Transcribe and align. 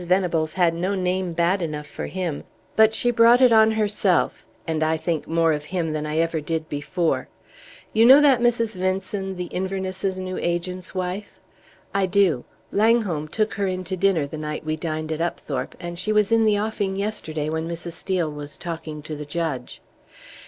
Venables 0.03 0.53
had 0.53 0.73
no 0.73 0.95
name 0.95 1.31
bad 1.31 1.61
enough 1.61 1.85
for 1.85 2.07
him, 2.07 2.43
but 2.75 2.91
she 2.91 3.11
brought 3.11 3.39
it 3.39 3.51
on 3.51 3.69
herself, 3.69 4.47
and 4.65 4.81
I 4.81 4.97
think 4.97 5.27
more 5.27 5.51
of 5.53 5.65
him 5.65 5.93
than 5.93 6.07
I 6.07 6.17
ever 6.17 6.41
did 6.41 6.67
before. 6.67 7.27
You 7.93 8.05
know 8.07 8.19
that 8.19 8.39
Mrs. 8.39 8.75
Vinson, 8.77 9.35
the 9.37 9.45
Invernesses' 9.53 10.17
new 10.17 10.39
agent's 10.39 10.95
wife?" 10.95 11.39
"I 11.93 12.07
do. 12.07 12.45
Langholm 12.71 13.27
took 13.27 13.53
her 13.53 13.67
into 13.67 13.95
dinner 13.95 14.25
the 14.25 14.39
night 14.39 14.65
we 14.65 14.75
dined 14.75 15.11
at 15.11 15.21
Upthorpe, 15.21 15.75
and 15.79 15.99
she 15.99 16.11
was 16.11 16.31
in 16.31 16.45
the 16.45 16.57
offing 16.59 16.95
yesterday 16.95 17.47
when 17.47 17.69
Mrs. 17.69 17.91
Steel 17.91 18.31
was 18.31 18.57
talking 18.57 19.03
to 19.03 19.15
the 19.15 19.23
judge." 19.27 19.83